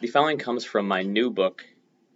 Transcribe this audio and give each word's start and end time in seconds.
The 0.00 0.06
following 0.06 0.38
comes 0.38 0.64
from 0.64 0.88
my 0.88 1.02
new 1.02 1.28
book, 1.28 1.62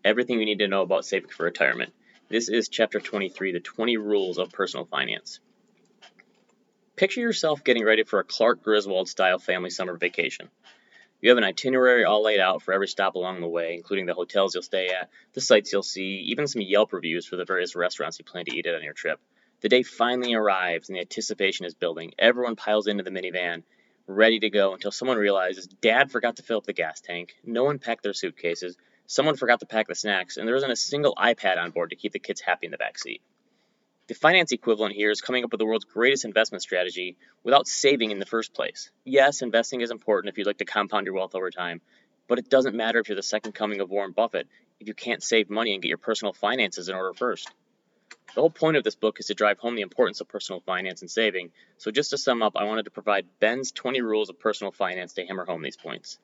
Everything 0.03 0.39
You 0.39 0.47
Need 0.47 0.61
to 0.61 0.69
Know 0.69 0.81
About 0.81 1.05
Saving 1.05 1.29
for 1.29 1.45
Retirement. 1.45 1.93
This 2.31 2.49
is 2.49 2.71
chapter 2.71 2.99
23, 2.99 3.53
The 3.53 3.61
20 3.61 3.99
Rules 3.99 4.39
of 4.39 4.49
Personal 4.49 4.87
Finance. 4.87 5.39
Picture 6.97 7.21
yourself 7.21 7.63
getting 7.63 7.85
ready 7.85 8.03
for 8.03 8.21
a 8.21 8.25
Clark 8.25 8.63
Griswold 8.63 9.11
style 9.11 9.39
family 9.39 9.69
summer 9.69 9.99
vacation. 9.99 10.49
You 11.21 11.29
have 11.29 11.37
an 11.37 11.45
itinerary 11.45 12.05
all 12.05 12.23
laid 12.23 12.41
out 12.41 12.63
for 12.63 12.73
every 12.73 12.89
stop 12.89 13.17
along 13.17 13.43
the 13.43 13.49
way, 13.49 13.75
including 13.75 14.07
the 14.07 14.15
hotels 14.15 14.55
you'll 14.55 14.63
stay 14.63 14.89
at, 14.89 15.11
the 15.35 15.43
sights 15.43 15.71
you'll 15.71 15.83
see, 15.83 16.25
even 16.29 16.47
some 16.47 16.63
Yelp 16.63 16.95
reviews 16.95 17.27
for 17.27 17.37
the 17.37 17.45
various 17.45 17.77
restaurants 17.77 18.19
you 18.19 18.25
plan 18.25 18.47
to 18.47 18.57
eat 18.57 18.65
at 18.65 18.75
on 18.75 18.83
your 18.83 18.95
trip. 18.95 19.21
The 19.61 19.69
day 19.69 19.83
finally 19.83 20.33
arrives 20.33 20.89
and 20.89 20.97
the 20.97 21.01
anticipation 21.03 21.67
is 21.67 21.75
building. 21.75 22.15
Everyone 22.19 22.57
piles 22.57 22.87
into 22.87 23.05
the 23.05 23.11
minivan, 23.11 23.63
ready 24.07 24.39
to 24.41 24.51
go 24.51 24.75
until 24.75 24.91
someone 24.91 25.17
realizes 25.17 25.67
Dad 25.67 26.11
forgot 26.11 26.37
to 26.37 26.43
fill 26.43 26.59
up 26.59 26.65
the 26.65 26.73
gas 26.73 27.01
tank, 27.01 27.35
no 27.45 27.65
one 27.65 27.79
packed 27.79 28.03
their 28.03 28.13
suitcases, 28.13 28.77
someone 29.07 29.37
forgot 29.37 29.61
to 29.61 29.67
pack 29.67 29.89
the 29.89 29.95
snacks, 29.95 30.37
and 30.37 30.47
there 30.47 30.57
isn't 30.57 30.71
a 30.71 30.77
single 30.77 31.15
iPad 31.15 31.59
on 31.59 31.71
board 31.71 31.91
to 31.91 31.97
keep 31.97 32.13
the 32.13 32.19
kids 32.19 32.41
happy 32.41 32.67
in 32.67 32.73
the 32.73 32.79
back 32.79 32.99
seat. 32.99 33.23
The 34.07 34.15
finance 34.15 34.53
equivalent 34.53 34.95
here 34.95 35.11
is 35.11 35.23
coming 35.23 35.45
up 35.45 35.51
with 35.51 35.59
the 35.59 35.65
world's 35.65 35.87
greatest 35.87 36.27
investment 36.27 36.63
strategy 36.63 37.17
without 37.43 37.67
saving 37.67 38.11
in 38.11 38.19
the 38.19 38.27
first 38.27 38.53
place. 38.53 38.91
Yes, 39.05 39.41
investing 39.41 39.81
is 39.81 39.91
important 39.91 40.31
if 40.31 40.37
you'd 40.37 40.47
like 40.47 40.59
to 40.59 40.67
compound 40.67 41.07
your 41.07 41.15
wealth 41.15 41.35
over 41.35 41.51
time, 41.51 41.81
but 42.29 42.39
it 42.39 42.51
doesn't 42.51 42.77
matter 42.77 42.99
if 42.99 43.09
you're 43.09 43.17
the 43.17 43.23
second 43.23 43.53
coming 43.53 43.81
of 43.81 43.91
Warren 43.91 44.13
Buffett 44.13 44.47
if 44.81 44.89
you 44.89 44.95
can't 44.95 45.23
save 45.23 45.49
money 45.49 45.73
and 45.73 45.83
get 45.83 45.89
your 45.89 45.99
personal 45.99 46.35
finances 46.35 46.89
in 46.89 46.95
order 46.95 47.15
first. 47.15 47.51
The 48.35 48.41
whole 48.41 48.51
point 48.51 48.77
of 48.77 48.85
this 48.85 48.97
book 48.97 49.21
is 49.21 49.27
to 49.27 49.35
drive 49.35 49.59
home 49.59 49.77
the 49.77 49.83
importance 49.83 50.21
of 50.21 50.29
personal 50.29 50.61
finance 50.61 51.03
and 51.03 51.11
saving. 51.11 51.51
So, 51.79 51.91
just 51.91 52.11
to 52.11 52.19
sum 52.19 52.43
up, 52.43 52.57
I 52.57 52.65
wanted 52.65 52.87
to 52.87 52.91
provide 52.91 53.27
Ben's 53.39 53.71
20 53.71 54.01
rules 54.01 54.29
of 54.29 54.41
personal 54.41 54.73
finance 54.73 55.13
to 55.15 55.27
hammer 55.27 55.45
home 55.45 55.63
these 55.63 55.77
points. 55.77 56.19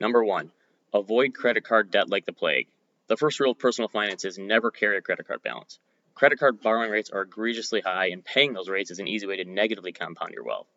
Number 0.00 0.24
one, 0.24 0.52
avoid 0.94 1.34
credit 1.34 1.64
card 1.64 1.90
debt 1.90 2.08
like 2.08 2.24
the 2.24 2.32
plague. 2.32 2.68
The 3.08 3.16
first 3.18 3.40
rule 3.40 3.52
of 3.52 3.58
personal 3.58 3.88
finance 3.88 4.24
is 4.24 4.38
never 4.38 4.70
carry 4.70 4.96
a 4.96 5.02
credit 5.02 5.26
card 5.26 5.42
balance. 5.42 5.78
Credit 6.14 6.38
card 6.38 6.60
borrowing 6.60 6.90
rates 6.90 7.10
are 7.10 7.22
egregiously 7.22 7.80
high, 7.80 8.06
and 8.06 8.24
paying 8.24 8.54
those 8.54 8.70
rates 8.70 8.90
is 8.90 8.98
an 8.98 9.08
easy 9.08 9.26
way 9.26 9.36
to 9.36 9.44
negatively 9.44 9.92
compound 9.92 10.32
your 10.32 10.44
wealth. 10.44 10.68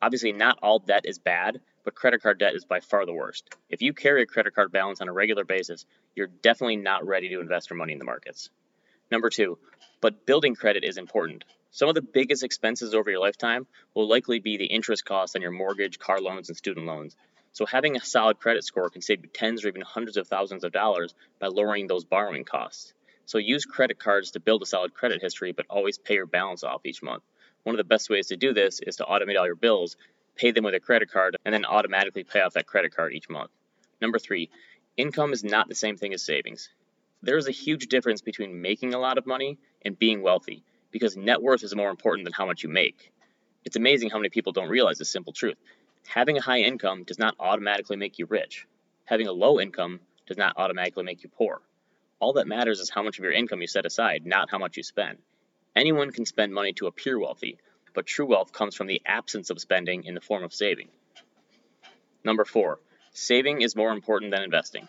Obviously, 0.00 0.32
not 0.32 0.58
all 0.62 0.78
debt 0.78 1.06
is 1.06 1.18
bad, 1.18 1.60
but 1.82 1.94
credit 1.94 2.22
card 2.22 2.38
debt 2.38 2.54
is 2.54 2.64
by 2.64 2.80
far 2.80 3.06
the 3.06 3.12
worst. 3.12 3.52
If 3.70 3.82
you 3.82 3.94
carry 3.94 4.22
a 4.22 4.26
credit 4.26 4.54
card 4.54 4.70
balance 4.70 5.00
on 5.00 5.08
a 5.08 5.12
regular 5.12 5.44
basis, 5.44 5.86
you're 6.14 6.26
definitely 6.26 6.76
not 6.76 7.06
ready 7.06 7.30
to 7.30 7.40
invest 7.40 7.70
your 7.70 7.78
money 7.78 7.94
in 7.94 7.98
the 7.98 8.04
markets. 8.04 8.50
Number 9.14 9.30
two, 9.30 9.58
but 10.00 10.26
building 10.26 10.56
credit 10.56 10.82
is 10.82 10.96
important. 10.96 11.44
Some 11.70 11.88
of 11.88 11.94
the 11.94 12.02
biggest 12.02 12.42
expenses 12.42 12.94
over 12.94 13.12
your 13.12 13.20
lifetime 13.20 13.68
will 13.94 14.08
likely 14.08 14.40
be 14.40 14.56
the 14.56 14.64
interest 14.64 15.04
costs 15.04 15.36
on 15.36 15.42
your 15.42 15.52
mortgage, 15.52 16.00
car 16.00 16.20
loans, 16.20 16.48
and 16.48 16.58
student 16.58 16.84
loans. 16.84 17.14
So 17.52 17.64
having 17.64 17.94
a 17.94 18.04
solid 18.04 18.40
credit 18.40 18.64
score 18.64 18.90
can 18.90 19.02
save 19.02 19.22
you 19.22 19.30
tens 19.32 19.64
or 19.64 19.68
even 19.68 19.82
hundreds 19.82 20.16
of 20.16 20.26
thousands 20.26 20.64
of 20.64 20.72
dollars 20.72 21.14
by 21.38 21.46
lowering 21.46 21.86
those 21.86 22.04
borrowing 22.04 22.42
costs. 22.42 22.92
So 23.24 23.38
use 23.38 23.64
credit 23.64 24.00
cards 24.00 24.32
to 24.32 24.40
build 24.40 24.64
a 24.64 24.66
solid 24.66 24.94
credit 24.94 25.22
history, 25.22 25.52
but 25.52 25.66
always 25.70 25.96
pay 25.96 26.14
your 26.14 26.26
balance 26.26 26.64
off 26.64 26.84
each 26.84 27.00
month. 27.00 27.22
One 27.62 27.76
of 27.76 27.78
the 27.78 27.84
best 27.84 28.10
ways 28.10 28.26
to 28.26 28.36
do 28.36 28.52
this 28.52 28.80
is 28.80 28.96
to 28.96 29.04
automate 29.04 29.38
all 29.38 29.46
your 29.46 29.54
bills, 29.54 29.96
pay 30.34 30.50
them 30.50 30.64
with 30.64 30.74
a 30.74 30.80
credit 30.80 31.12
card, 31.12 31.36
and 31.44 31.54
then 31.54 31.66
automatically 31.66 32.24
pay 32.24 32.40
off 32.40 32.54
that 32.54 32.66
credit 32.66 32.96
card 32.96 33.12
each 33.12 33.30
month. 33.30 33.52
Number 34.00 34.18
three, 34.18 34.50
income 34.96 35.32
is 35.32 35.44
not 35.44 35.68
the 35.68 35.76
same 35.76 35.96
thing 35.96 36.12
as 36.14 36.24
savings. 36.24 36.68
There 37.24 37.38
is 37.38 37.48
a 37.48 37.52
huge 37.52 37.86
difference 37.88 38.20
between 38.20 38.60
making 38.60 38.92
a 38.92 38.98
lot 38.98 39.16
of 39.16 39.24
money 39.24 39.56
and 39.82 39.98
being 39.98 40.20
wealthy 40.20 40.62
because 40.90 41.16
net 41.16 41.40
worth 41.40 41.64
is 41.64 41.74
more 41.74 41.88
important 41.88 42.26
than 42.26 42.34
how 42.34 42.44
much 42.44 42.62
you 42.62 42.68
make. 42.68 43.12
It's 43.64 43.76
amazing 43.76 44.10
how 44.10 44.18
many 44.18 44.28
people 44.28 44.52
don't 44.52 44.68
realize 44.68 44.98
this 44.98 45.08
simple 45.08 45.32
truth. 45.32 45.56
Having 46.06 46.36
a 46.36 46.42
high 46.42 46.60
income 46.60 47.04
does 47.04 47.18
not 47.18 47.34
automatically 47.40 47.96
make 47.96 48.18
you 48.18 48.26
rich. 48.26 48.66
Having 49.06 49.28
a 49.28 49.32
low 49.32 49.58
income 49.58 50.00
does 50.26 50.36
not 50.36 50.58
automatically 50.58 51.02
make 51.02 51.22
you 51.22 51.30
poor. 51.30 51.62
All 52.20 52.34
that 52.34 52.46
matters 52.46 52.78
is 52.78 52.90
how 52.90 53.02
much 53.02 53.16
of 53.16 53.24
your 53.24 53.32
income 53.32 53.62
you 53.62 53.68
set 53.68 53.86
aside, 53.86 54.26
not 54.26 54.50
how 54.50 54.58
much 54.58 54.76
you 54.76 54.82
spend. 54.82 55.16
Anyone 55.74 56.10
can 56.10 56.26
spend 56.26 56.52
money 56.52 56.74
to 56.74 56.88
appear 56.88 57.18
wealthy, 57.18 57.56
but 57.94 58.04
true 58.04 58.26
wealth 58.26 58.52
comes 58.52 58.74
from 58.74 58.86
the 58.86 59.00
absence 59.06 59.48
of 59.48 59.58
spending 59.58 60.04
in 60.04 60.14
the 60.14 60.20
form 60.20 60.44
of 60.44 60.52
saving. 60.52 60.88
Number 62.22 62.44
four, 62.44 62.80
saving 63.14 63.62
is 63.62 63.74
more 63.74 63.92
important 63.92 64.30
than 64.30 64.42
investing. 64.42 64.88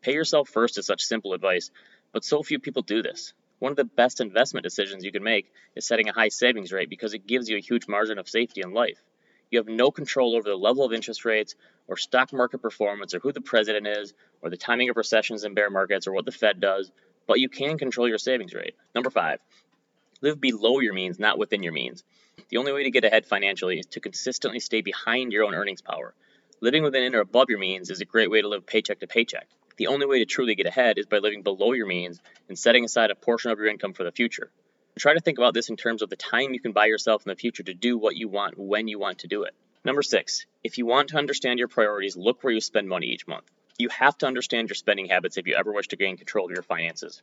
Pay 0.00 0.12
yourself 0.12 0.48
first 0.48 0.78
is 0.78 0.86
such 0.86 1.02
simple 1.02 1.32
advice, 1.32 1.70
but 2.12 2.24
so 2.24 2.42
few 2.42 2.58
people 2.58 2.82
do 2.82 3.02
this. 3.02 3.32
One 3.58 3.72
of 3.72 3.76
the 3.76 3.84
best 3.84 4.20
investment 4.20 4.62
decisions 4.62 5.04
you 5.04 5.10
can 5.10 5.24
make 5.24 5.52
is 5.74 5.86
setting 5.86 6.08
a 6.08 6.12
high 6.12 6.28
savings 6.28 6.72
rate 6.72 6.88
because 6.88 7.14
it 7.14 7.26
gives 7.26 7.48
you 7.48 7.56
a 7.56 7.60
huge 7.60 7.88
margin 7.88 8.18
of 8.18 8.28
safety 8.28 8.60
in 8.60 8.72
life. 8.72 9.02
You 9.50 9.58
have 9.58 9.66
no 9.66 9.90
control 9.90 10.36
over 10.36 10.48
the 10.48 10.54
level 10.54 10.84
of 10.84 10.92
interest 10.92 11.24
rates 11.24 11.56
or 11.88 11.96
stock 11.96 12.32
market 12.32 12.58
performance 12.58 13.14
or 13.14 13.18
who 13.18 13.32
the 13.32 13.40
president 13.40 13.86
is 13.86 14.14
or 14.42 14.50
the 14.50 14.56
timing 14.56 14.90
of 14.90 14.96
recessions 14.96 15.42
and 15.42 15.54
bear 15.54 15.70
markets 15.70 16.06
or 16.06 16.12
what 16.12 16.26
the 16.26 16.32
Fed 16.32 16.60
does, 16.60 16.92
but 17.26 17.40
you 17.40 17.48
can 17.48 17.78
control 17.78 18.08
your 18.08 18.18
savings 18.18 18.54
rate. 18.54 18.74
Number 18.94 19.10
five, 19.10 19.40
live 20.20 20.40
below 20.40 20.78
your 20.78 20.94
means, 20.94 21.18
not 21.18 21.38
within 21.38 21.62
your 21.62 21.72
means. 21.72 22.04
The 22.50 22.58
only 22.58 22.72
way 22.72 22.84
to 22.84 22.90
get 22.90 23.04
ahead 23.04 23.26
financially 23.26 23.80
is 23.80 23.86
to 23.86 24.00
consistently 24.00 24.60
stay 24.60 24.80
behind 24.80 25.32
your 25.32 25.44
own 25.44 25.54
earnings 25.54 25.82
power. 25.82 26.14
Living 26.60 26.84
within 26.84 27.14
or 27.14 27.20
above 27.20 27.46
your 27.48 27.58
means 27.58 27.90
is 27.90 28.00
a 28.00 28.04
great 28.04 28.30
way 28.30 28.42
to 28.42 28.48
live 28.48 28.66
paycheck 28.66 29.00
to 29.00 29.06
paycheck. 29.06 29.48
The 29.78 29.86
only 29.86 30.06
way 30.06 30.18
to 30.18 30.26
truly 30.26 30.56
get 30.56 30.66
ahead 30.66 30.98
is 30.98 31.06
by 31.06 31.18
living 31.18 31.42
below 31.42 31.72
your 31.72 31.86
means 31.86 32.20
and 32.48 32.58
setting 32.58 32.84
aside 32.84 33.12
a 33.12 33.14
portion 33.14 33.52
of 33.52 33.58
your 33.58 33.68
income 33.68 33.92
for 33.92 34.02
the 34.02 34.10
future. 34.10 34.50
Try 34.98 35.14
to 35.14 35.20
think 35.20 35.38
about 35.38 35.54
this 35.54 35.70
in 35.70 35.76
terms 35.76 36.02
of 36.02 36.10
the 36.10 36.16
time 36.16 36.52
you 36.52 36.58
can 36.58 36.72
buy 36.72 36.86
yourself 36.86 37.24
in 37.24 37.30
the 37.30 37.36
future 37.36 37.62
to 37.62 37.74
do 37.74 37.96
what 37.96 38.16
you 38.16 38.26
want 38.26 38.58
when 38.58 38.88
you 38.88 38.98
want 38.98 39.20
to 39.20 39.28
do 39.28 39.44
it. 39.44 39.54
Number 39.84 40.02
six, 40.02 40.46
if 40.64 40.78
you 40.78 40.86
want 40.86 41.10
to 41.10 41.16
understand 41.16 41.60
your 41.60 41.68
priorities, 41.68 42.16
look 42.16 42.42
where 42.42 42.52
you 42.52 42.60
spend 42.60 42.88
money 42.88 43.06
each 43.06 43.28
month. 43.28 43.44
You 43.78 43.88
have 43.90 44.18
to 44.18 44.26
understand 44.26 44.68
your 44.68 44.74
spending 44.74 45.06
habits 45.06 45.36
if 45.36 45.46
you 45.46 45.54
ever 45.54 45.72
wish 45.72 45.86
to 45.88 45.96
gain 45.96 46.16
control 46.16 46.46
of 46.46 46.50
your 46.50 46.64
finances. 46.64 47.22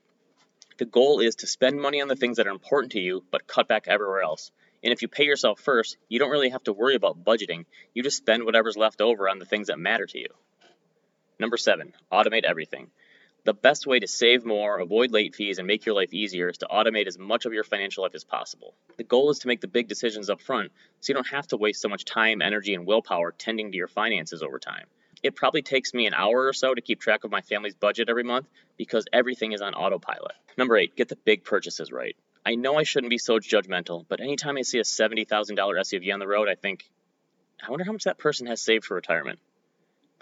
The 0.77 0.85
goal 0.85 1.19
is 1.19 1.35
to 1.37 1.47
spend 1.47 1.81
money 1.81 2.01
on 2.01 2.07
the 2.07 2.15
things 2.15 2.37
that 2.37 2.47
are 2.47 2.51
important 2.51 2.93
to 2.93 3.01
you, 3.01 3.25
but 3.31 3.47
cut 3.47 3.67
back 3.67 3.89
everywhere 3.89 4.21
else. 4.21 4.51
And 4.81 4.93
if 4.93 5.01
you 5.01 5.09
pay 5.09 5.25
yourself 5.25 5.59
first, 5.59 5.97
you 6.07 6.19
don't 6.19 6.31
really 6.31 6.51
have 6.51 6.63
to 6.63 6.73
worry 6.73 6.95
about 6.95 7.25
budgeting. 7.25 7.65
You 7.93 8.01
just 8.01 8.17
spend 8.17 8.45
whatever's 8.45 8.77
left 8.77 9.01
over 9.01 9.27
on 9.27 9.39
the 9.39 9.45
things 9.45 9.67
that 9.67 9.77
matter 9.77 10.05
to 10.05 10.19
you. 10.19 10.29
Number 11.39 11.57
seven, 11.57 11.93
automate 12.11 12.43
everything. 12.43 12.91
The 13.45 13.53
best 13.53 13.85
way 13.85 13.99
to 13.99 14.07
save 14.07 14.43
more, 14.43 14.79
avoid 14.79 15.11
late 15.11 15.35
fees, 15.35 15.59
and 15.59 15.67
make 15.67 15.85
your 15.85 15.93
life 15.93 16.13
easier 16.13 16.49
is 16.49 16.57
to 16.59 16.67
automate 16.67 17.05
as 17.05 17.19
much 17.19 17.45
of 17.45 17.53
your 17.53 17.63
financial 17.63 18.03
life 18.03 18.15
as 18.15 18.23
possible. 18.23 18.73
The 18.97 19.03
goal 19.03 19.29
is 19.29 19.39
to 19.39 19.47
make 19.47 19.61
the 19.61 19.67
big 19.67 19.87
decisions 19.87 20.31
up 20.31 20.41
front 20.41 20.71
so 20.99 21.11
you 21.11 21.13
don't 21.13 21.27
have 21.27 21.45
to 21.47 21.57
waste 21.57 21.81
so 21.81 21.89
much 21.89 22.05
time, 22.05 22.41
energy, 22.41 22.73
and 22.73 22.87
willpower 22.87 23.31
tending 23.31 23.71
to 23.71 23.77
your 23.77 23.87
finances 23.87 24.41
over 24.41 24.57
time. 24.57 24.87
It 25.21 25.35
probably 25.35 25.61
takes 25.61 25.93
me 25.93 26.07
an 26.07 26.15
hour 26.15 26.47
or 26.47 26.53
so 26.53 26.73
to 26.73 26.81
keep 26.81 26.99
track 26.99 27.23
of 27.23 27.31
my 27.31 27.41
family's 27.41 27.75
budget 27.75 28.09
every 28.09 28.23
month 28.23 28.47
because 28.77 29.05
everything 29.13 29.51
is 29.51 29.61
on 29.61 29.75
autopilot. 29.75 30.33
Number 30.57 30.77
eight, 30.77 30.95
get 30.95 31.09
the 31.09 31.15
big 31.15 31.43
purchases 31.43 31.91
right. 31.91 32.15
I 32.45 32.55
know 32.55 32.75
I 32.75 32.83
shouldn't 32.83 33.09
be 33.09 33.17
so 33.17 33.39
judgmental, 33.39 34.05
but 34.07 34.21
anytime 34.21 34.57
I 34.57 34.61
see 34.61 34.79
a 34.79 34.83
$70,000 34.83 35.27
SUV 35.55 36.13
on 36.13 36.19
the 36.19 36.27
road, 36.27 36.47
I 36.47 36.55
think, 36.55 36.89
I 37.61 37.69
wonder 37.69 37.85
how 37.85 37.91
much 37.91 38.05
that 38.05 38.17
person 38.17 38.47
has 38.47 38.61
saved 38.61 38.85
for 38.85 38.95
retirement. 38.95 39.39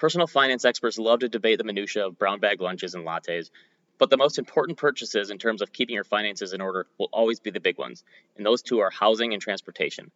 Personal 0.03 0.28
finance 0.28 0.66
experts 0.66 1.00
love 1.00 1.19
to 1.19 1.30
debate 1.30 1.59
the 1.59 1.64
minutiae 1.64 2.08
of 2.08 2.19
brown 2.19 2.41
bag 2.41 2.59
lunches 2.59 2.94
and 2.94 3.06
lattes, 3.06 3.50
but 3.97 4.09
the 4.09 4.18
most 4.18 4.38
important 4.38 4.78
purchases 4.78 5.30
in 5.30 5.38
terms 5.38 5.62
of 5.62 5.72
keeping 5.72 5.96
your 5.96 6.03
finances 6.03 6.52
in 6.52 6.59
order 6.59 6.88
will 6.97 7.08
always 7.14 7.40
be 7.40 7.52
the 7.52 7.62
big 7.62 7.78
ones, 7.78 8.03
and 8.36 8.46
those 8.46 8.62
two 8.62 8.80
are 8.80 8.90
housing 8.90 9.31
and 9.31 9.42
transportation. 9.42 10.12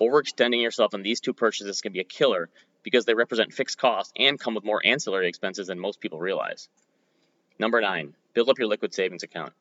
Overextending 0.00 0.60
yourself 0.60 0.94
on 0.94 1.02
these 1.02 1.20
two 1.20 1.32
purchases 1.32 1.80
can 1.80 1.92
be 1.92 2.00
a 2.00 2.04
killer 2.04 2.50
because 2.82 3.04
they 3.04 3.14
represent 3.14 3.52
fixed 3.52 3.78
costs 3.78 4.12
and 4.16 4.36
come 4.36 4.56
with 4.56 4.64
more 4.64 4.84
ancillary 4.84 5.28
expenses 5.28 5.68
than 5.68 5.78
most 5.78 6.00
people 6.00 6.18
realize. 6.18 6.68
Number 7.56 7.80
nine, 7.80 8.14
build 8.34 8.48
up 8.48 8.58
your 8.58 8.66
liquid 8.66 8.92
savings 8.92 9.22
account. 9.22 9.52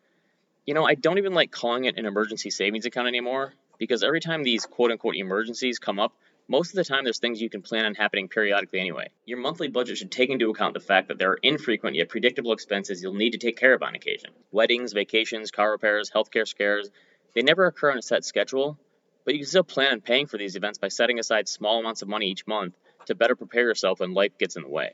You 0.66 0.74
know, 0.74 0.88
I 0.88 0.96
don't 0.96 1.20
even 1.20 1.36
like 1.36 1.52
calling 1.52 1.86
it 1.86 2.00
an 2.00 2.08
emergency 2.08 2.50
savings 2.50 2.88
account 2.88 3.08
anymore 3.08 3.54
because 3.78 4.02
every 4.02 4.20
time 4.20 4.42
these 4.42 4.66
quote 4.66 4.90
unquote 4.90 5.16
emergencies 5.16 5.78
come 5.78 6.00
up, 6.00 6.16
most 6.50 6.72
of 6.72 6.76
the 6.78 6.84
time, 6.84 7.04
there's 7.04 7.20
things 7.20 7.40
you 7.40 7.50
can 7.50 7.62
plan 7.62 7.86
on 7.86 7.94
happening 7.94 8.28
periodically 8.28 8.80
anyway. 8.80 9.10
Your 9.24 9.38
monthly 9.38 9.68
budget 9.68 10.00
should 10.00 10.12
take 10.12 10.32
into 10.32 10.50
account 10.50 10.74
the 10.74 10.80
fact 10.80 11.10
that 11.10 11.20
there 11.20 11.30
are 11.30 11.40
infrequent 11.44 11.96
yet 11.96 12.10
predictable 12.10 12.54
expenses 12.54 13.04
you'll 13.04 13.14
need 13.14 13.34
to 13.34 13.38
take 13.38 13.56
care 13.56 13.76
of 13.76 13.84
on 13.84 13.94
occasion. 13.94 14.32
Weddings, 14.52 14.92
vacations, 14.92 15.52
car 15.52 15.70
repairs, 15.70 16.10
healthcare 16.10 16.48
scares, 16.48 16.90
they 17.36 17.44
never 17.44 17.68
occur 17.68 17.92
on 17.92 18.00
a 18.00 18.02
set 18.02 18.26
schedule, 18.26 18.80
but 19.26 19.36
you 19.36 19.42
can 19.42 19.48
still 19.48 19.64
plan 19.64 19.92
on 19.92 20.02
paying 20.02 20.26
for 20.26 20.40
these 20.40 20.56
events 20.56 20.80
by 20.80 20.88
setting 20.88 21.20
aside 21.20 21.48
small 21.48 21.80
amounts 21.80 22.02
of 22.02 22.08
money 22.08 22.32
each 22.32 22.48
month 22.48 22.74
to 23.06 23.14
better 23.14 23.36
prepare 23.36 23.68
yourself 23.68 24.00
when 24.00 24.16
life 24.16 24.36
gets 24.40 24.56
in 24.56 24.64
the 24.64 24.70
way. 24.70 24.94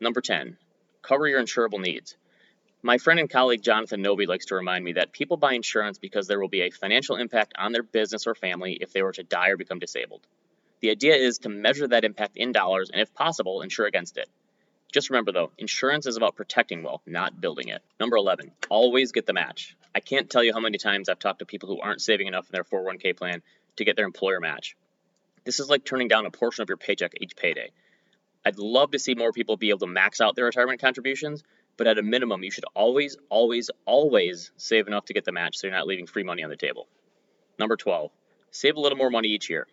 Number 0.00 0.20
10, 0.20 0.58
cover 1.00 1.26
your 1.26 1.42
insurable 1.42 1.80
needs. 1.80 2.14
My 2.82 2.98
friend 2.98 3.18
and 3.18 3.30
colleague 3.30 3.62
Jonathan 3.62 4.02
Novy 4.02 4.26
likes 4.26 4.46
to 4.46 4.54
remind 4.54 4.84
me 4.84 4.92
that 4.92 5.12
people 5.12 5.38
buy 5.38 5.54
insurance 5.54 5.98
because 5.98 6.26
there 6.26 6.38
will 6.38 6.48
be 6.48 6.60
a 6.60 6.70
financial 6.70 7.16
impact 7.16 7.54
on 7.58 7.72
their 7.72 7.82
business 7.82 8.26
or 8.26 8.34
family 8.34 8.76
if 8.80 8.92
they 8.92 9.02
were 9.02 9.12
to 9.12 9.22
die 9.22 9.48
or 9.48 9.56
become 9.56 9.78
disabled. 9.78 10.26
The 10.80 10.90
idea 10.90 11.16
is 11.16 11.38
to 11.38 11.48
measure 11.48 11.88
that 11.88 12.04
impact 12.04 12.36
in 12.36 12.52
dollars 12.52 12.90
and, 12.90 13.00
if 13.00 13.12
possible, 13.14 13.62
insure 13.62 13.86
against 13.86 14.16
it. 14.16 14.28
Just 14.92 15.10
remember 15.10 15.32
though, 15.32 15.50
insurance 15.58 16.06
is 16.06 16.16
about 16.16 16.36
protecting 16.36 16.82
wealth, 16.82 17.02
not 17.06 17.40
building 17.40 17.68
it. 17.68 17.82
Number 18.00 18.16
11, 18.16 18.52
always 18.70 19.12
get 19.12 19.26
the 19.26 19.34
match. 19.34 19.76
I 19.94 20.00
can't 20.00 20.30
tell 20.30 20.42
you 20.42 20.54
how 20.54 20.60
many 20.60 20.78
times 20.78 21.08
I've 21.08 21.18
talked 21.18 21.40
to 21.40 21.46
people 21.46 21.68
who 21.68 21.80
aren't 21.80 22.00
saving 22.00 22.26
enough 22.26 22.48
in 22.48 22.52
their 22.52 22.64
401k 22.64 23.16
plan 23.16 23.42
to 23.76 23.84
get 23.84 23.96
their 23.96 24.06
employer 24.06 24.40
match. 24.40 24.76
This 25.44 25.60
is 25.60 25.68
like 25.68 25.84
turning 25.84 26.08
down 26.08 26.26
a 26.26 26.30
portion 26.30 26.62
of 26.62 26.68
your 26.68 26.78
paycheck 26.78 27.12
each 27.20 27.36
payday. 27.36 27.70
I'd 28.46 28.58
love 28.58 28.92
to 28.92 28.98
see 28.98 29.14
more 29.14 29.32
people 29.32 29.56
be 29.56 29.70
able 29.70 29.80
to 29.80 29.86
max 29.86 30.20
out 30.20 30.36
their 30.36 30.46
retirement 30.46 30.80
contributions, 30.80 31.42
but 31.76 31.86
at 31.86 31.98
a 31.98 32.02
minimum, 32.02 32.42
you 32.42 32.50
should 32.50 32.64
always, 32.74 33.16
always, 33.28 33.70
always 33.84 34.52
save 34.56 34.86
enough 34.86 35.06
to 35.06 35.14
get 35.14 35.24
the 35.24 35.32
match 35.32 35.58
so 35.58 35.66
you're 35.66 35.76
not 35.76 35.86
leaving 35.86 36.06
free 36.06 36.22
money 36.22 36.42
on 36.42 36.50
the 36.50 36.56
table. 36.56 36.86
Number 37.58 37.76
12, 37.76 38.10
save 38.50 38.76
a 38.76 38.80
little 38.80 38.98
more 38.98 39.10
money 39.10 39.28
each 39.28 39.50
year. 39.50 39.66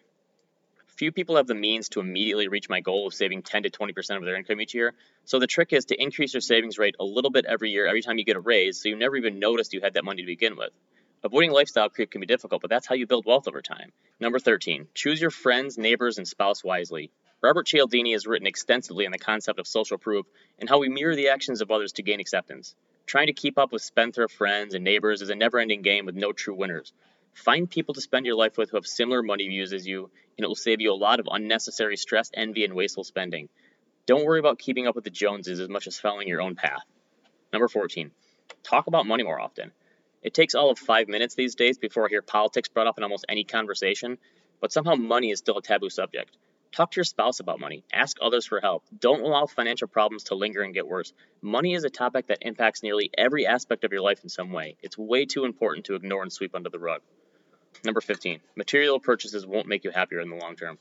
Few 0.95 1.11
people 1.11 1.35
have 1.35 1.47
the 1.47 1.55
means 1.55 1.89
to 1.89 1.99
immediately 1.99 2.47
reach 2.47 2.69
my 2.69 2.79
goal 2.79 3.05
of 3.05 3.13
saving 3.13 3.41
10 3.41 3.63
to 3.63 3.69
20% 3.69 4.15
of 4.15 4.23
their 4.23 4.37
income 4.37 4.61
each 4.61 4.73
year. 4.73 4.93
So 5.25 5.39
the 5.39 5.47
trick 5.47 5.73
is 5.73 5.85
to 5.85 6.01
increase 6.01 6.33
your 6.33 6.39
savings 6.39 6.77
rate 6.77 6.95
a 7.01 7.03
little 7.03 7.31
bit 7.31 7.43
every 7.43 7.71
year, 7.71 7.85
every 7.85 8.01
time 8.01 8.17
you 8.17 8.23
get 8.23 8.37
a 8.37 8.39
raise, 8.39 8.81
so 8.81 8.87
you 8.87 8.95
never 8.95 9.17
even 9.17 9.37
noticed 9.37 9.73
you 9.73 9.81
had 9.81 9.95
that 9.95 10.05
money 10.05 10.21
to 10.21 10.25
begin 10.25 10.55
with. 10.55 10.71
Avoiding 11.21 11.51
lifestyle 11.51 11.89
creep 11.89 12.11
can 12.11 12.21
be 12.21 12.27
difficult, 12.27 12.61
but 12.61 12.69
that's 12.69 12.87
how 12.87 12.95
you 12.95 13.07
build 13.07 13.25
wealth 13.25 13.45
over 13.49 13.61
time. 13.61 13.91
Number 14.21 14.39
13, 14.39 14.87
choose 14.93 15.19
your 15.19 15.31
friends, 15.31 15.77
neighbors, 15.77 16.17
and 16.17 16.25
spouse 16.25 16.63
wisely. 16.63 17.11
Robert 17.41 17.67
Cialdini 17.67 18.13
has 18.13 18.25
written 18.25 18.47
extensively 18.47 19.05
on 19.05 19.11
the 19.11 19.17
concept 19.17 19.59
of 19.59 19.67
social 19.67 19.97
proof 19.97 20.25
and 20.59 20.69
how 20.69 20.79
we 20.79 20.87
mirror 20.87 21.15
the 21.15 21.27
actions 21.27 21.61
of 21.61 21.71
others 21.71 21.91
to 21.93 22.03
gain 22.03 22.21
acceptance. 22.21 22.73
Trying 23.05 23.27
to 23.27 23.33
keep 23.33 23.57
up 23.57 23.73
with 23.73 23.81
spendthrift 23.81 24.33
friends 24.33 24.73
and 24.73 24.85
neighbors 24.85 25.21
is 25.21 25.29
a 25.29 25.35
never 25.35 25.59
ending 25.59 25.81
game 25.81 26.05
with 26.05 26.15
no 26.15 26.31
true 26.31 26.55
winners. 26.55 26.93
Find 27.35 27.69
people 27.69 27.93
to 27.93 28.01
spend 28.01 28.25
your 28.25 28.35
life 28.35 28.57
with 28.57 28.71
who 28.71 28.77
have 28.77 28.87
similar 28.87 29.21
money 29.21 29.47
views 29.47 29.73
as 29.73 29.85
you, 29.85 30.09
and 30.37 30.43
it 30.43 30.47
will 30.47 30.55
save 30.55 30.81
you 30.81 30.91
a 30.91 30.95
lot 30.95 31.19
of 31.19 31.27
unnecessary 31.29 31.97
stress, 31.97 32.31
envy, 32.33 32.63
and 32.63 32.73
wasteful 32.73 33.03
spending. 33.03 33.49
Don't 34.07 34.25
worry 34.25 34.39
about 34.39 34.57
keeping 34.57 34.87
up 34.87 34.95
with 34.95 35.03
the 35.03 35.09
Joneses 35.09 35.59
as 35.59 35.69
much 35.69 35.85
as 35.85 35.99
following 35.99 36.27
your 36.27 36.41
own 36.41 36.55
path. 36.55 36.83
Number 37.53 37.67
14. 37.67 38.09
Talk 38.63 38.87
about 38.87 39.05
money 39.05 39.23
more 39.23 39.39
often. 39.39 39.73
It 40.23 40.33
takes 40.33 40.55
all 40.55 40.71
of 40.71 40.79
five 40.79 41.07
minutes 41.07 41.35
these 41.35 41.55
days 41.55 41.77
before 41.77 42.05
I 42.05 42.09
hear 42.09 42.21
politics 42.23 42.69
brought 42.69 42.87
up 42.87 42.97
in 42.97 43.03
almost 43.03 43.25
any 43.29 43.43
conversation, 43.43 44.17
but 44.59 44.71
somehow 44.71 44.95
money 44.95 45.29
is 45.29 45.39
still 45.39 45.57
a 45.57 45.61
taboo 45.61 45.89
subject. 45.89 46.35
Talk 46.71 46.91
to 46.91 46.97
your 46.97 47.05
spouse 47.05 47.41
about 47.41 47.59
money. 47.59 47.83
Ask 47.93 48.17
others 48.21 48.45
for 48.45 48.59
help. 48.59 48.83
Don't 48.97 49.21
allow 49.21 49.45
financial 49.45 49.87
problems 49.87 50.25
to 50.25 50.35
linger 50.35 50.61
and 50.61 50.73
get 50.73 50.87
worse. 50.87 51.13
Money 51.41 51.73
is 51.75 51.83
a 51.83 51.89
topic 51.89 52.27
that 52.27 52.39
impacts 52.41 52.81
nearly 52.81 53.11
every 53.17 53.45
aspect 53.45 53.83
of 53.83 53.91
your 53.91 54.01
life 54.01 54.21
in 54.23 54.29
some 54.29 54.51
way. 54.51 54.77
It's 54.81 54.97
way 54.97 55.25
too 55.25 55.45
important 55.45 55.85
to 55.85 55.95
ignore 55.95 56.23
and 56.23 56.33
sweep 56.33 56.55
under 56.55 56.69
the 56.69 56.79
rug. 56.79 57.01
Number 57.83 58.01
15. 58.01 58.39
Material 58.55 58.99
purchases 58.99 59.45
won't 59.45 59.67
make 59.67 59.83
you 59.83 59.91
happier 59.91 60.19
in 60.19 60.29
the 60.29 60.35
long 60.35 60.55
term. 60.55 60.77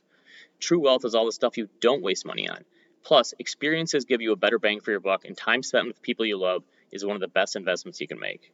True 0.60 0.80
wealth 0.80 1.04
is 1.04 1.14
all 1.14 1.26
the 1.26 1.32
stuff 1.32 1.58
you 1.58 1.68
don't 1.80 2.02
waste 2.02 2.26
money 2.26 2.48
on. 2.48 2.64
Plus, 3.02 3.34
experiences 3.38 4.06
give 4.06 4.22
you 4.22 4.32
a 4.32 4.36
better 4.36 4.58
bang 4.58 4.80
for 4.80 4.90
your 4.90 5.00
buck, 5.00 5.24
and 5.24 5.36
time 5.36 5.62
spent 5.62 5.86
with 5.86 6.00
people 6.00 6.24
you 6.24 6.38
love 6.38 6.62
is 6.90 7.04
one 7.04 7.16
of 7.16 7.20
the 7.20 7.28
best 7.28 7.56
investments 7.56 8.00
you 8.00 8.08
can 8.08 8.18
make. 8.18 8.50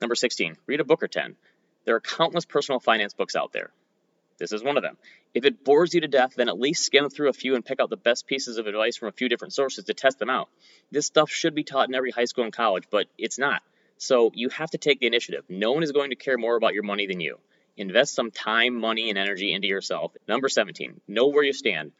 Number 0.00 0.14
16. 0.14 0.56
Read 0.66 0.80
a 0.80 0.84
book 0.84 1.02
or 1.02 1.08
10. 1.08 1.36
There 1.84 1.94
are 1.94 2.00
countless 2.00 2.46
personal 2.46 2.80
finance 2.80 3.12
books 3.12 3.36
out 3.36 3.52
there. 3.52 3.70
This 4.38 4.52
is 4.52 4.64
one 4.64 4.78
of 4.78 4.82
them. 4.82 4.96
If 5.34 5.44
it 5.44 5.62
bores 5.62 5.92
you 5.92 6.00
to 6.00 6.08
death, 6.08 6.34
then 6.34 6.48
at 6.48 6.58
least 6.58 6.84
skim 6.84 7.10
through 7.10 7.28
a 7.28 7.34
few 7.34 7.54
and 7.54 7.64
pick 7.64 7.78
out 7.78 7.90
the 7.90 7.96
best 7.96 8.26
pieces 8.26 8.56
of 8.56 8.66
advice 8.66 8.96
from 8.96 9.08
a 9.08 9.12
few 9.12 9.28
different 9.28 9.52
sources 9.52 9.84
to 9.84 9.94
test 9.94 10.18
them 10.18 10.30
out. 10.30 10.48
This 10.90 11.06
stuff 11.06 11.30
should 11.30 11.54
be 11.54 11.62
taught 11.62 11.88
in 11.88 11.94
every 11.94 12.10
high 12.10 12.24
school 12.24 12.44
and 12.44 12.52
college, 12.52 12.84
but 12.90 13.06
it's 13.18 13.38
not. 13.38 13.62
So 14.02 14.30
you 14.32 14.48
have 14.48 14.70
to 14.70 14.78
take 14.78 14.98
the 14.98 15.06
initiative. 15.06 15.44
No 15.50 15.72
one 15.72 15.82
is 15.82 15.92
going 15.92 16.08
to 16.08 16.16
care 16.16 16.38
more 16.38 16.56
about 16.56 16.72
your 16.72 16.82
money 16.82 17.06
than 17.06 17.20
you. 17.20 17.38
Invest 17.76 18.14
some 18.14 18.30
time, 18.30 18.80
money, 18.80 19.10
and 19.10 19.18
energy 19.18 19.52
into 19.52 19.68
yourself. 19.68 20.14
Number 20.26 20.48
17, 20.48 21.02
know 21.06 21.26
where 21.26 21.44
you 21.44 21.52
stand. 21.52 21.92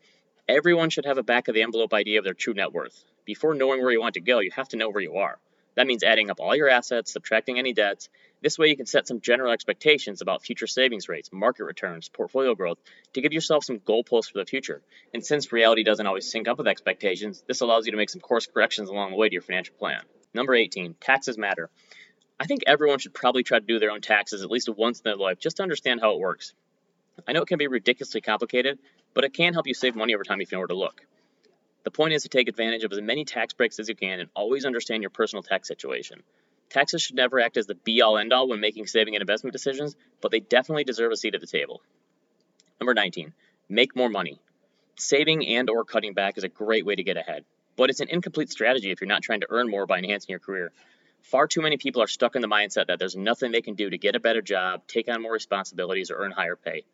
Everyone 0.49 0.89
should 0.89 1.05
have 1.05 1.19
a 1.19 1.23
back 1.23 1.49
of 1.49 1.55
the 1.55 1.61
envelope 1.61 1.93
idea 1.93 2.19
of 2.19 2.25
their 2.25 2.33
true 2.33 2.55
net 2.55 2.73
worth. 2.73 3.05
Before 3.27 3.55
knowing 3.55 3.83
where 3.83 3.93
you 3.93 4.01
want 4.01 4.15
to 4.15 4.23
go, 4.23 4.39
you 4.39 4.51
have 4.53 4.69
to 4.69 4.79
know 4.79 4.89
where 4.89 5.03
you 5.03 5.17
are. 5.17 5.39
That 5.75 5.87
means 5.87 6.03
adding 6.03 6.31
up 6.31 6.41
all 6.41 6.57
your 6.57 6.71
assets, 6.71 7.13
subtracting 7.13 7.59
any 7.59 7.75
debts. 7.75 8.09
This 8.41 8.59
way, 8.59 8.69
you 8.69 8.79
can 8.79 8.87
set 8.87 9.07
some 9.07 9.21
general 9.21 9.53
expectations 9.53 10.23
about 10.23 10.43
future 10.43 10.67
savings 10.67 11.07
rates, 11.07 11.29
market 11.31 11.65
returns, 11.65 12.09
portfolio 12.09 12.55
growth 12.55 12.79
to 13.13 13.21
give 13.21 13.35
yourself 13.35 13.63
some 13.63 13.79
goalposts 13.79 14.33
for 14.33 14.39
the 14.39 14.47
future. 14.47 14.81
And 15.13 15.23
since 15.23 15.53
reality 15.53 15.85
doesn't 15.85 16.07
always 16.07 16.31
sync 16.31 16.49
up 16.49 16.57
with 16.57 16.67
expectations, 16.67 17.45
this 17.47 17.61
allows 17.61 17.85
you 17.85 17.93
to 17.93 17.99
make 17.99 18.09
some 18.09 18.23
course 18.23 18.47
corrections 18.47 18.89
along 18.89 19.11
the 19.11 19.19
way 19.19 19.29
to 19.29 19.35
your 19.35 19.43
financial 19.43 19.75
plan. 19.75 20.01
Number 20.33 20.55
18, 20.55 20.95
taxes 21.01 21.37
matter. 21.37 21.71
I 22.39 22.47
think 22.47 22.63
everyone 22.67 23.01
should 23.01 23.15
probably 23.15 23.43
try 23.43 23.59
to 23.59 23.67
do 23.67 23.79
their 23.79 23.91
own 23.91 24.01
taxes 24.01 24.43
at 24.43 24.51
least 24.51 24.69
once 24.69 25.01
in 25.01 25.05
their 25.05 25.17
life 25.17 25.39
just 25.39 25.57
to 25.57 25.63
understand 25.63 26.01
how 26.01 26.13
it 26.13 26.21
works. 26.21 26.55
I 27.27 27.33
know 27.33 27.43
it 27.43 27.49
can 27.49 27.59
be 27.59 27.67
ridiculously 27.67 28.21
complicated, 28.21 28.79
but 29.13 29.25
it 29.25 29.35
can 29.35 29.53
help 29.53 29.67
you 29.67 29.75
save 29.75 29.97
money 29.97 30.15
over 30.15 30.25
time 30.25 30.41
if 30.41 30.51
you 30.51 30.57
know 30.57 30.61
where 30.61 30.69
to 30.69 30.75
look. 30.75 31.03
The 31.83 31.91
point 31.91 32.15
is 32.15 32.23
to 32.23 32.29
take 32.29 32.49
advantage 32.49 32.85
of 32.85 32.93
as 32.93 33.01
many 33.01 33.25
tax 33.25 33.55
breaks 33.55 33.79
as 33.79 33.89
you 33.89 33.97
can 33.97 34.21
and 34.21 34.31
always 34.35 34.65
understand 34.65 35.03
your 35.03 35.11
personal 35.11 35.43
tax 35.43 35.67
situation. 35.67 36.23
Taxes 36.69 37.03
should 37.03 37.17
never 37.17 37.41
act 37.41 37.57
as 37.57 37.67
the 37.67 37.75
be 37.75 38.01
all 38.01 38.17
end 38.17 38.33
all 38.33 38.49
when 38.49 38.61
making 38.61 38.87
saving 38.87 39.17
and 39.17 39.23
investment 39.23 39.53
decisions, 39.53 39.97
but 40.21 40.31
they 40.31 40.41
definitely 40.41 40.85
deserve 40.85 41.11
a 41.11 41.17
seat 41.17 41.35
at 41.35 41.41
the 41.41 41.47
table. 41.47 41.83
Number 42.81 42.95
19, 42.95 43.33
make 43.69 43.97
more 43.97 44.09
money. 44.09 44.41
Saving 44.97 45.47
and 45.47 45.69
or 45.69 45.85
cutting 45.85 46.15
back 46.15 46.39
is 46.39 46.45
a 46.45 46.49
great 46.49 46.87
way 46.87 46.95
to 46.95 47.03
get 47.03 47.17
ahead 47.17 47.45
but 47.77 47.91
it's 47.91 48.01
an 48.01 48.09
incomplete 48.09 48.51
strategy 48.51 48.91
if 48.91 49.01
you're 49.01 49.09
not 49.09 49.23
trying 49.23 49.41
to 49.41 49.47
earn 49.51 49.71
more 49.71 49.87
by 49.87 49.99
enhancing 49.99 50.31
your 50.31 50.39
career. 50.39 50.73
Far 51.23 51.47
too 51.47 51.61
many 51.61 51.77
people 51.77 52.03
are 52.03 52.07
stuck 52.07 52.35
in 52.35 52.43
the 52.43 52.49
mindset 52.49 52.87
that 52.87 52.99
there's 52.99 53.17
nothing 53.17 53.53
they 53.53 53.63
can 53.63 53.75
do 53.75 53.91
to 53.91 53.99
get 53.99 54.17
a 54.17 54.21
better 54.21 54.43
job, 54.43 54.87
take 54.87 55.09
on 55.09 55.23
more 55.23 55.33
responsibilities, 55.33 56.11
or 56.11 56.17
earn 56.17 56.33
higher 56.33 56.57
pay. 56.57 56.85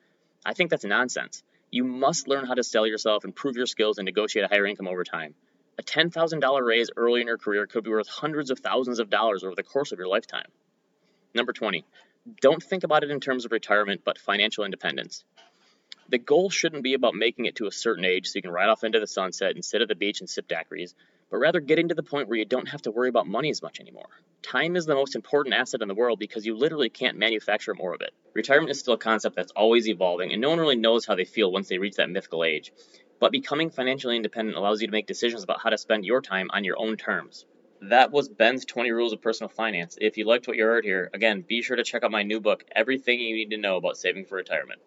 I 0.44 0.54
think 0.54 0.70
that's 0.70 0.84
nonsense. 0.84 1.42
You 1.70 1.84
must 1.84 2.28
learn 2.28 2.46
how 2.46 2.54
to 2.54 2.64
sell 2.64 2.86
yourself, 2.86 3.24
improve 3.24 3.56
your 3.56 3.66
skills, 3.66 3.98
and 3.98 4.06
negotiate 4.06 4.44
a 4.44 4.48
higher 4.48 4.66
income 4.66 4.88
over 4.88 5.04
time. 5.04 5.34
A 5.78 5.82
$10,000 5.82 6.66
raise 6.66 6.90
early 6.96 7.20
in 7.20 7.26
your 7.26 7.38
career 7.38 7.66
could 7.66 7.84
be 7.84 7.90
worth 7.90 8.08
hundreds 8.08 8.50
of 8.50 8.60
thousands 8.60 8.98
of 8.98 9.10
dollars 9.10 9.44
over 9.44 9.54
the 9.54 9.62
course 9.62 9.92
of 9.92 9.98
your 9.98 10.08
lifetime. 10.08 10.48
Number 11.34 11.52
20, 11.52 11.84
don't 12.40 12.62
think 12.62 12.82
about 12.82 13.04
it 13.04 13.10
in 13.10 13.20
terms 13.20 13.44
of 13.44 13.52
retirement, 13.52 14.02
but 14.04 14.18
financial 14.18 14.64
independence. 14.64 15.24
The 16.08 16.18
goal 16.18 16.50
shouldn't 16.50 16.84
be 16.84 16.94
about 16.94 17.16
making 17.16 17.46
it 17.46 17.56
to 17.56 17.66
a 17.66 17.72
certain 17.72 18.04
age 18.04 18.28
so 18.28 18.36
you 18.36 18.42
can 18.42 18.52
ride 18.52 18.68
off 18.68 18.84
into 18.84 19.00
the 19.00 19.08
sunset 19.08 19.56
and 19.56 19.64
sit 19.64 19.82
at 19.82 19.88
the 19.88 19.96
beach 19.96 20.20
and 20.20 20.30
sip 20.30 20.46
daiquiris, 20.46 20.94
but 21.30 21.38
rather 21.38 21.58
getting 21.58 21.88
to 21.88 21.94
the 21.94 22.02
point 22.04 22.28
where 22.28 22.38
you 22.38 22.44
don't 22.44 22.68
have 22.68 22.82
to 22.82 22.92
worry 22.92 23.08
about 23.08 23.26
money 23.26 23.50
as 23.50 23.60
much 23.60 23.80
anymore. 23.80 24.08
Time 24.40 24.76
is 24.76 24.86
the 24.86 24.94
most 24.94 25.16
important 25.16 25.56
asset 25.56 25.82
in 25.82 25.88
the 25.88 25.94
world 25.94 26.20
because 26.20 26.46
you 26.46 26.56
literally 26.56 26.90
can't 26.90 27.18
manufacture 27.18 27.74
more 27.74 27.92
of 27.92 28.02
it. 28.02 28.14
Retirement 28.34 28.70
is 28.70 28.78
still 28.78 28.94
a 28.94 28.98
concept 28.98 29.34
that's 29.34 29.50
always 29.50 29.88
evolving, 29.88 30.30
and 30.32 30.40
no 30.40 30.50
one 30.50 30.60
really 30.60 30.76
knows 30.76 31.04
how 31.04 31.16
they 31.16 31.24
feel 31.24 31.50
once 31.50 31.68
they 31.68 31.78
reach 31.78 31.96
that 31.96 32.08
mythical 32.08 32.44
age. 32.44 32.72
But 33.18 33.32
becoming 33.32 33.70
financially 33.70 34.14
independent 34.14 34.56
allows 34.56 34.80
you 34.80 34.86
to 34.86 34.92
make 34.92 35.08
decisions 35.08 35.42
about 35.42 35.60
how 35.60 35.70
to 35.70 35.78
spend 35.78 36.04
your 36.04 36.20
time 36.20 36.50
on 36.52 36.62
your 36.62 36.78
own 36.78 36.96
terms. 36.96 37.46
That 37.80 38.12
was 38.12 38.28
Ben's 38.28 38.64
20 38.64 38.92
Rules 38.92 39.12
of 39.12 39.20
Personal 39.20 39.48
Finance. 39.48 39.98
If 40.00 40.16
you 40.16 40.24
liked 40.24 40.46
what 40.46 40.56
you 40.56 40.64
heard 40.64 40.84
here, 40.84 41.10
again, 41.12 41.42
be 41.42 41.62
sure 41.62 41.76
to 41.76 41.82
check 41.82 42.04
out 42.04 42.10
my 42.12 42.22
new 42.22 42.40
book, 42.40 42.64
Everything 42.74 43.18
You 43.18 43.34
Need 43.34 43.50
to 43.50 43.56
Know 43.56 43.76
About 43.76 43.96
Saving 43.96 44.24
for 44.24 44.36
Retirement. 44.36 44.80